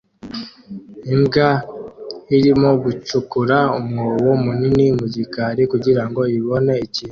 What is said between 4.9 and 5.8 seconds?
mu gikari